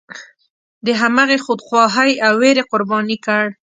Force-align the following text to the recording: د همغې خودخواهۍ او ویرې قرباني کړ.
د 0.85 0.87
همغې 1.01 1.37
خودخواهۍ 1.45 2.11
او 2.25 2.33
ویرې 2.41 2.63
قرباني 2.71 3.17
کړ. 3.25 3.43